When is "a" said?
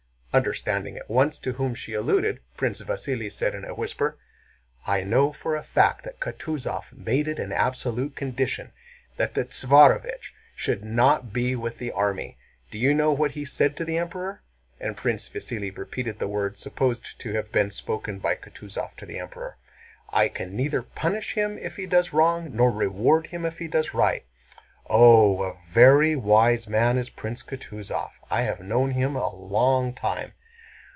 3.65-3.75, 5.57-5.61, 25.43-25.57, 29.15-29.33